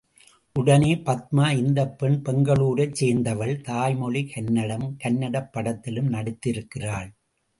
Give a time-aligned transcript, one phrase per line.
[0.55, 3.61] உடனே பத்மா, இந்தப் பெண் பெங்களுரைச் சேர்ந்தவள்.
[3.61, 7.09] தாய் மொழி கன்னடம், கன்னடப் படத்திலும் நடித்திருக்கிறாள்.